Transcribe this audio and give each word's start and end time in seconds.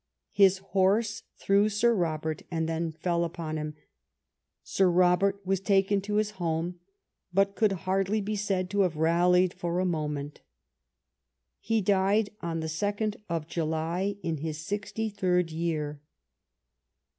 His 0.31 0.57
horse 0.73 1.21
threw 1.37 1.69
Sir 1.69 1.93
Robert, 1.93 2.41
and 2.49 2.67
then 2.67 2.91
fell 2.91 3.23
upon 3.23 3.57
him. 3.57 3.75
Sir 4.63 4.89
Robert 4.89 5.39
was 5.45 5.59
taken 5.59 6.01
to 6.01 6.15
his 6.15 6.31
home, 6.41 6.79
but 7.31 7.53
could 7.55 7.73
hardly 7.85 8.19
be 8.19 8.35
said 8.35 8.67
to 8.71 8.81
have 8.81 8.95
rallied 8.97 9.53
for 9.53 9.77
a 9.77 9.85
moment. 9.85 10.41
He 11.59 11.81
died 11.81 12.31
on 12.41 12.61
the 12.61 12.67
second 12.67 13.17
of 13.29 13.45
July, 13.47 14.15
in 14.23 14.37
his 14.37 14.57
sixty 14.57 15.07
third 15.07 15.51
year. 15.51 16.01